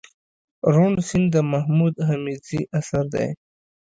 [0.73, 3.29] روڼ سيند دمحمود حميدزي اثر دئ